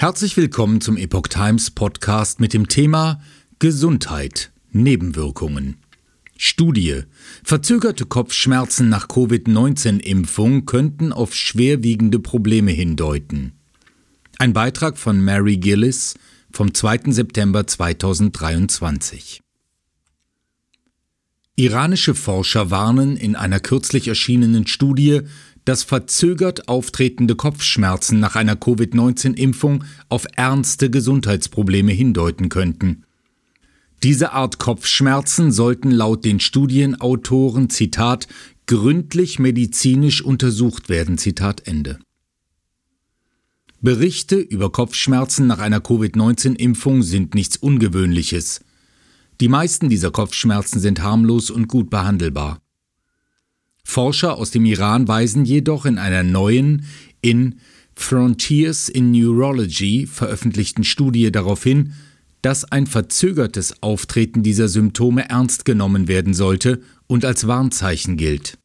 [0.00, 3.20] Herzlich willkommen zum Epoch Times Podcast mit dem Thema
[3.58, 5.78] Gesundheit, Nebenwirkungen.
[6.36, 7.02] Studie.
[7.42, 13.54] Verzögerte Kopfschmerzen nach Covid-19-Impfung könnten auf schwerwiegende Probleme hindeuten.
[14.38, 16.14] Ein Beitrag von Mary Gillis
[16.52, 17.10] vom 2.
[17.10, 19.42] September 2023.
[21.56, 25.22] Iranische Forscher warnen in einer kürzlich erschienenen Studie
[25.68, 33.04] dass verzögert auftretende Kopfschmerzen nach einer Covid-19-Impfung auf ernste Gesundheitsprobleme hindeuten könnten.
[34.02, 38.28] Diese Art Kopfschmerzen sollten laut den Studienautoren Zitat
[38.64, 41.98] gründlich medizinisch untersucht werden Zitat Ende.
[43.82, 48.62] Berichte über Kopfschmerzen nach einer Covid-19-Impfung sind nichts Ungewöhnliches.
[49.42, 52.62] Die meisten dieser Kopfschmerzen sind harmlos und gut behandelbar.
[53.88, 56.84] Forscher aus dem Iran weisen jedoch in einer neuen,
[57.22, 57.54] in
[57.94, 61.94] Frontiers in Neurology veröffentlichten Studie darauf hin,
[62.42, 68.58] dass ein verzögertes Auftreten dieser Symptome ernst genommen werden sollte und als Warnzeichen gilt.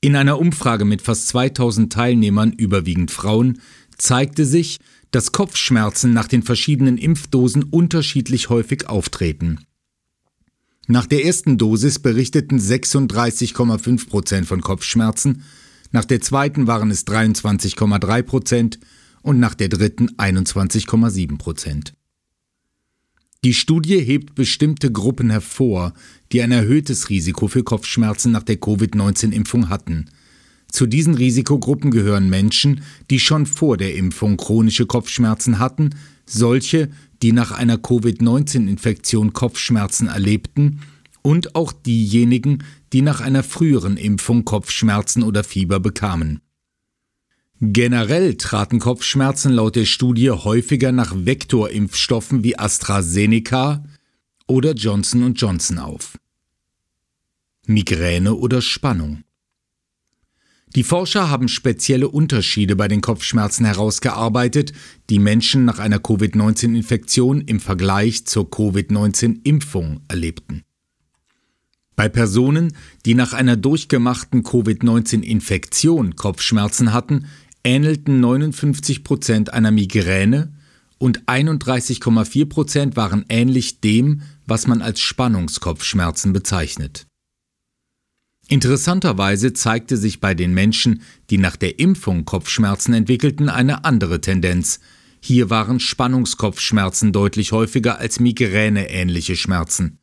[0.00, 3.60] In einer Umfrage mit fast 2000 Teilnehmern, überwiegend Frauen,
[3.96, 4.76] zeigte sich,
[5.10, 9.58] dass Kopfschmerzen nach den verschiedenen Impfdosen unterschiedlich häufig auftreten.
[10.90, 15.42] Nach der ersten Dosis berichteten 36,5 Prozent von Kopfschmerzen,
[15.92, 18.78] nach der zweiten waren es 23,3 Prozent
[19.20, 21.92] und nach der dritten 21,7 Prozent.
[23.44, 25.92] Die Studie hebt bestimmte Gruppen hervor,
[26.32, 30.06] die ein erhöhtes Risiko für Kopfschmerzen nach der Covid-19-Impfung hatten.
[30.72, 32.80] Zu diesen Risikogruppen gehören Menschen,
[33.10, 35.90] die schon vor der Impfung chronische Kopfschmerzen hatten,
[36.24, 36.90] solche,
[37.22, 40.80] die nach einer Covid-19-Infektion Kopfschmerzen erlebten,
[41.22, 46.40] und auch diejenigen, die nach einer früheren Impfung Kopfschmerzen oder Fieber bekamen.
[47.60, 53.84] Generell traten Kopfschmerzen laut der Studie häufiger nach Vektorimpfstoffen wie AstraZeneca
[54.46, 56.18] oder Johnson Johnson auf.
[57.66, 59.24] Migräne oder Spannung.
[60.76, 64.72] Die Forscher haben spezielle Unterschiede bei den Kopfschmerzen herausgearbeitet,
[65.08, 70.62] die Menschen nach einer Covid-19-Infektion im Vergleich zur Covid-19-Impfung erlebten.
[71.96, 72.74] Bei Personen,
[73.06, 77.26] die nach einer durchgemachten Covid-19-Infektion Kopfschmerzen hatten,
[77.64, 80.52] ähnelten 59 Prozent einer Migräne
[80.98, 87.07] und 31,4 Prozent waren ähnlich dem, was man als Spannungskopfschmerzen bezeichnet.
[88.50, 94.80] Interessanterweise zeigte sich bei den Menschen, die nach der Impfung Kopfschmerzen entwickelten, eine andere Tendenz.
[95.20, 99.98] Hier waren Spannungskopfschmerzen deutlich häufiger als migräneähnliche Schmerzen.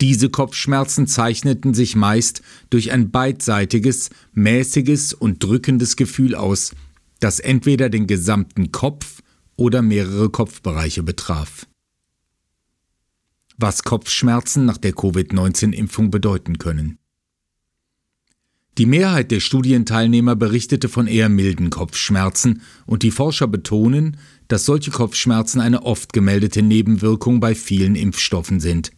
[0.00, 6.76] Diese Kopfschmerzen zeichneten sich meist durch ein beidseitiges, mäßiges und drückendes Gefühl aus,
[7.18, 9.20] das entweder den gesamten Kopf
[9.56, 11.66] oder mehrere Kopfbereiche betraf.
[13.56, 16.97] Was Kopfschmerzen nach der Covid-19-Impfung bedeuten können.
[18.78, 24.92] Die Mehrheit der Studienteilnehmer berichtete von eher milden Kopfschmerzen und die Forscher betonen, dass solche
[24.92, 28.92] Kopfschmerzen eine oft gemeldete Nebenwirkung bei vielen Impfstoffen sind.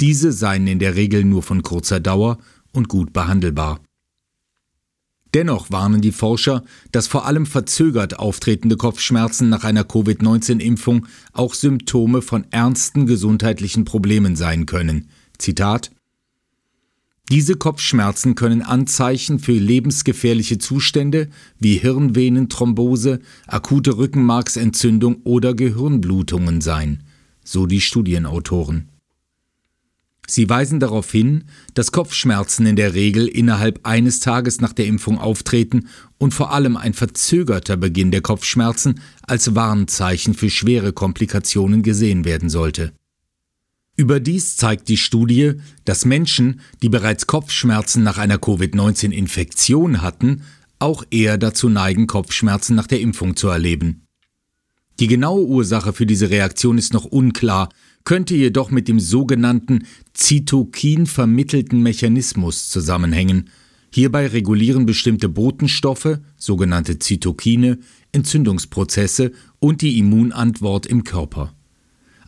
[0.00, 2.38] Diese seien in der Regel nur von kurzer Dauer
[2.72, 3.80] und gut behandelbar.
[5.34, 12.22] Dennoch warnen die Forscher, dass vor allem verzögert auftretende Kopfschmerzen nach einer Covid-19-Impfung auch Symptome
[12.22, 15.10] von ernsten gesundheitlichen Problemen sein können.
[15.36, 15.90] Zitat
[17.30, 21.28] diese Kopfschmerzen können Anzeichen für lebensgefährliche Zustände
[21.58, 27.02] wie Hirnvenenthrombose, akute Rückenmarksentzündung oder Gehirnblutungen sein,
[27.44, 28.88] so die Studienautoren.
[30.30, 35.18] Sie weisen darauf hin, dass Kopfschmerzen in der Regel innerhalb eines Tages nach der Impfung
[35.18, 35.88] auftreten
[36.18, 42.50] und vor allem ein verzögerter Beginn der Kopfschmerzen als Warnzeichen für schwere Komplikationen gesehen werden
[42.50, 42.92] sollte.
[43.98, 45.54] Überdies zeigt die Studie,
[45.84, 50.42] dass Menschen, die bereits Kopfschmerzen nach einer Covid-19-Infektion hatten,
[50.78, 54.06] auch eher dazu neigen, Kopfschmerzen nach der Impfung zu erleben.
[55.00, 57.70] Die genaue Ursache für diese Reaktion ist noch unklar,
[58.04, 59.84] könnte jedoch mit dem sogenannten
[60.14, 63.50] Zytokin vermittelten Mechanismus zusammenhängen.
[63.92, 67.80] Hierbei regulieren bestimmte Botenstoffe, sogenannte Zytokine,
[68.12, 71.52] Entzündungsprozesse und die Immunantwort im Körper.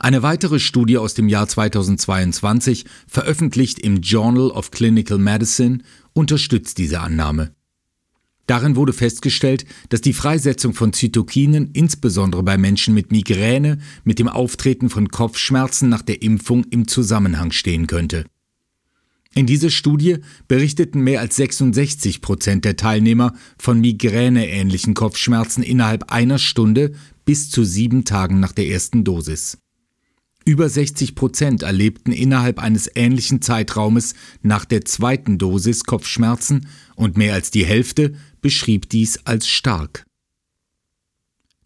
[0.02, 5.81] Eine weitere Studie aus dem Jahr 2022, veröffentlicht im Journal of Clinical Medicine,
[6.14, 7.55] unterstützt diese Annahme.
[8.47, 14.29] Darin wurde festgestellt, dass die Freisetzung von Zytokinen insbesondere bei Menschen mit Migräne mit dem
[14.29, 18.25] Auftreten von Kopfschmerzen nach der Impfung im Zusammenhang stehen könnte.
[19.35, 20.17] In dieser Studie
[20.49, 26.93] berichteten mehr als 66 Prozent der Teilnehmer von migräneähnlichen Kopfschmerzen innerhalb einer Stunde
[27.26, 29.58] bis zu sieben Tagen nach der ersten Dosis.
[30.50, 36.67] Über 60 Prozent erlebten innerhalb eines ähnlichen Zeitraumes nach der zweiten Dosis Kopfschmerzen
[36.97, 40.05] und mehr als die Hälfte beschrieb dies als stark.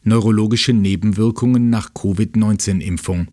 [0.02, 3.28] Neurologische Nebenwirkungen nach Covid-19-Impfung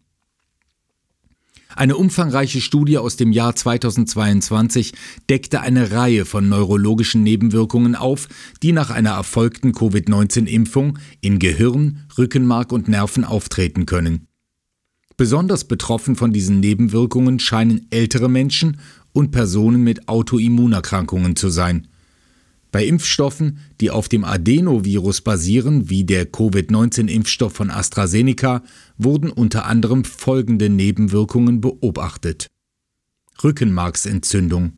[1.76, 4.94] eine umfangreiche Studie aus dem Jahr 2022
[5.30, 8.28] deckte eine Reihe von neurologischen Nebenwirkungen auf,
[8.62, 14.28] die nach einer erfolgten Covid-19-Impfung in Gehirn, Rückenmark und Nerven auftreten können.
[15.18, 18.80] Besonders betroffen von diesen Nebenwirkungen scheinen ältere Menschen
[19.14, 21.88] und Personen mit Autoimmunerkrankungen zu sein.
[22.72, 28.64] Bei Impfstoffen, die auf dem Adenovirus basieren, wie der Covid-19-Impfstoff von AstraZeneca,
[28.98, 32.48] wurden unter anderem folgende Nebenwirkungen beobachtet.
[33.44, 34.78] Rückenmarksentzündung,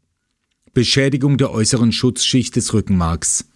[0.74, 3.48] Beschädigung der äußeren Schutzschicht des Rückenmarks,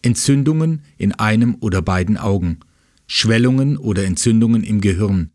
[0.00, 2.60] Entzündungen in einem oder beiden Augen,
[3.06, 5.31] Schwellungen oder Entzündungen im Gehirn,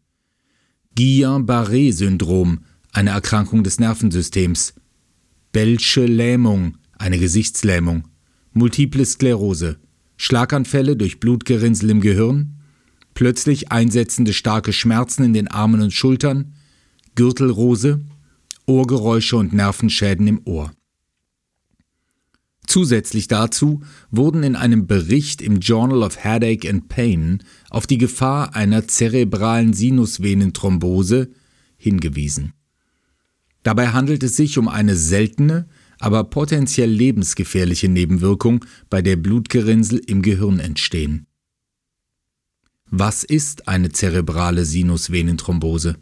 [0.97, 2.61] Guillain-Barré-Syndrom,
[2.91, 4.73] eine Erkrankung des Nervensystems,
[5.51, 8.07] Bellsche Lähmung, eine Gesichtslähmung,
[8.53, 9.77] Multiple Sklerose,
[10.17, 12.57] Schlaganfälle durch Blutgerinnsel im Gehirn,
[13.13, 16.53] plötzlich einsetzende starke Schmerzen in den Armen und Schultern,
[17.13, 18.01] Gürtelrose,
[18.65, 20.71] Ohrgeräusche und Nervenschäden im Ohr.
[22.67, 23.81] Zusätzlich dazu
[24.11, 29.73] wurden in einem Bericht im Journal of Headache and Pain auf die Gefahr einer zerebralen
[29.73, 31.29] Sinusvenenthrombose
[31.77, 32.53] hingewiesen.
[33.63, 35.67] Dabei handelt es sich um eine seltene,
[35.99, 41.25] aber potenziell lebensgefährliche Nebenwirkung, bei der Blutgerinnsel im Gehirn entstehen.
[42.89, 45.95] Was ist eine zerebrale Sinusvenenthrombose?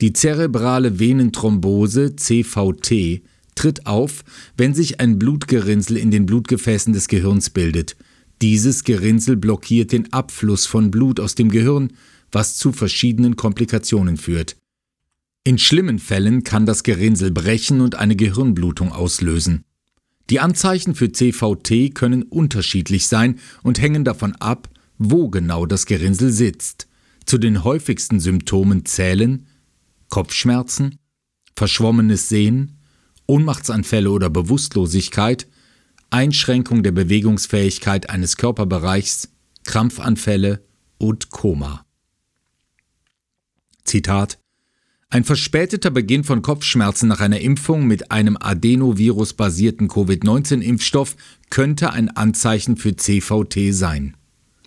[0.00, 3.22] Die zerebrale Venenthrombose CVT
[3.58, 4.24] tritt auf,
[4.56, 7.96] wenn sich ein Blutgerinnsel in den Blutgefäßen des Gehirns bildet.
[8.40, 11.92] Dieses Gerinnsel blockiert den Abfluss von Blut aus dem Gehirn,
[12.30, 14.56] was zu verschiedenen Komplikationen führt.
[15.42, 19.64] In schlimmen Fällen kann das Gerinnsel brechen und eine Gehirnblutung auslösen.
[20.30, 24.68] Die Anzeichen für CVT können unterschiedlich sein und hängen davon ab,
[24.98, 26.86] wo genau das Gerinnsel sitzt.
[27.24, 29.46] Zu den häufigsten Symptomen zählen
[30.10, 30.98] Kopfschmerzen,
[31.56, 32.77] verschwommenes Sehen,
[33.28, 35.46] Ohnmachtsanfälle oder Bewusstlosigkeit,
[36.10, 39.28] Einschränkung der Bewegungsfähigkeit eines Körperbereichs,
[39.64, 40.64] Krampfanfälle
[40.98, 41.84] und Koma.
[43.84, 44.38] Zitat
[45.10, 51.16] ein verspäteter Beginn von Kopfschmerzen nach einer Impfung mit einem Adenovirus-basierten Covid-19-Impfstoff
[51.48, 54.18] könnte ein Anzeichen für CVT sein,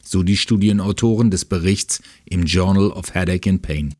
[0.01, 3.93] so die Studienautoren des Berichts im Journal of Headache and Pain.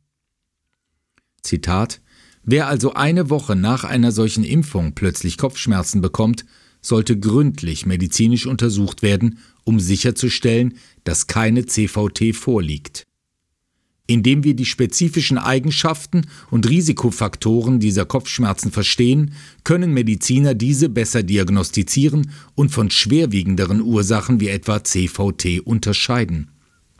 [1.44, 2.02] Zitat
[2.44, 6.46] Wer also eine Woche nach einer solchen Impfung plötzlich Kopfschmerzen bekommt,
[6.82, 13.06] sollte gründlich medizinisch untersucht werden, um sicherzustellen, dass keine CVT vorliegt.
[14.08, 19.34] Indem wir die spezifischen Eigenschaften und Risikofaktoren dieser Kopfschmerzen verstehen,
[19.64, 26.50] können Mediziner diese besser diagnostizieren und von schwerwiegenderen Ursachen wie etwa CVT unterscheiden,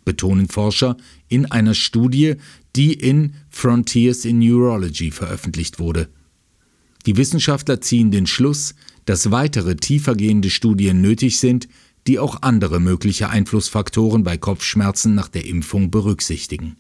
[0.06, 2.36] betonen Forscher in einer Studie,
[2.76, 6.10] die in Frontiers in Neurology veröffentlicht wurde.
[7.06, 8.76] Die Wissenschaftler ziehen den Schluss,
[9.06, 11.68] dass weitere tiefergehende Studien nötig sind,
[12.08, 16.78] die auch andere mögliche Einflussfaktoren bei Kopfschmerzen nach der Impfung berücksichtigen